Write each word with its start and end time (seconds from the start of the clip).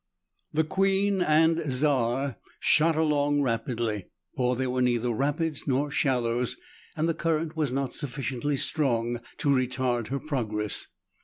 The 0.51 0.63
"Queen 0.63 1.21
and 1.21 1.59
Czar" 1.71 2.37
shot 2.59 2.95
along 2.95 3.43
rapidly, 3.43 4.05
for 4.35 4.55
there 4.55 4.71
were 4.71 4.81
neither 4.81 5.13
rapids 5.13 5.67
nor 5.67 5.91
shallows, 5.91 6.57
and 6.97 7.07
the 7.07 7.13
current 7.13 7.55
was 7.55 7.71
not 7.71 7.93
sufficiently 7.93 8.55
strong 8.57 9.21
to 9.37 9.49
retard 9.49 10.07
her 10.07 10.17
progress. 10.19 10.87